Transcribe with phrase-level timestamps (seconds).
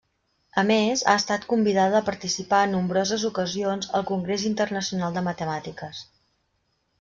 [0.59, 6.03] A més, ha estat convidada a participar en nombroses ocasions al Congrés Internacional de Matemàtiques.